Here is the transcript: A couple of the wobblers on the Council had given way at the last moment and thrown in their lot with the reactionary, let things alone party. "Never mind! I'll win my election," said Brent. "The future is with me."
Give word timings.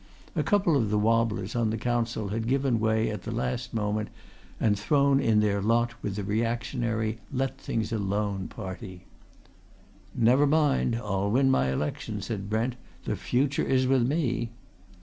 A 0.35 0.41
couple 0.41 0.75
of 0.75 0.89
the 0.89 0.97
wobblers 0.97 1.55
on 1.55 1.69
the 1.69 1.77
Council 1.77 2.29
had 2.29 2.47
given 2.47 2.79
way 2.79 3.11
at 3.11 3.21
the 3.21 3.29
last 3.31 3.71
moment 3.71 4.09
and 4.59 4.75
thrown 4.79 5.19
in 5.19 5.41
their 5.41 5.61
lot 5.61 5.93
with 6.01 6.15
the 6.15 6.23
reactionary, 6.23 7.19
let 7.31 7.59
things 7.59 7.93
alone 7.93 8.47
party. 8.47 9.05
"Never 10.15 10.47
mind! 10.47 10.95
I'll 10.95 11.29
win 11.29 11.51
my 11.51 11.71
election," 11.71 12.19
said 12.23 12.49
Brent. 12.49 12.77
"The 13.05 13.15
future 13.15 13.61
is 13.63 13.85
with 13.85 14.01
me." 14.07 14.49